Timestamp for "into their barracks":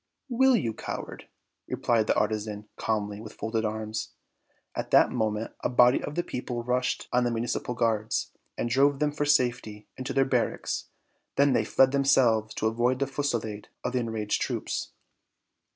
9.97-10.85